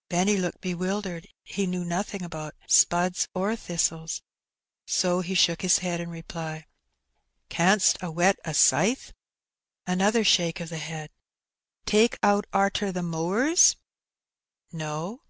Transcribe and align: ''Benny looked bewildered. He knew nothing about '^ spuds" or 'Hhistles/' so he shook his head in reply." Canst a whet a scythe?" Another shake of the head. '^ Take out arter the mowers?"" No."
''Benny 0.08 0.36
looked 0.36 0.62
bewildered. 0.62 1.28
He 1.44 1.64
knew 1.64 1.84
nothing 1.84 2.24
about 2.24 2.56
'^ 2.58 2.58
spuds" 2.68 3.28
or 3.34 3.52
'Hhistles/' 3.52 4.20
so 4.84 5.20
he 5.20 5.36
shook 5.36 5.62
his 5.62 5.78
head 5.78 6.00
in 6.00 6.10
reply." 6.10 6.66
Canst 7.58 7.96
a 8.02 8.10
whet 8.10 8.36
a 8.44 8.52
scythe?" 8.52 9.12
Another 9.96 10.24
shake 10.24 10.58
of 10.58 10.70
the 10.70 10.78
head. 10.78 11.10
'^ 11.82 11.84
Take 11.86 12.18
out 12.24 12.48
arter 12.52 12.90
the 12.90 13.04
mowers?"" 13.04 13.76
No." 14.72 15.22